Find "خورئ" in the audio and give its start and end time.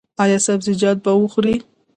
1.33-1.55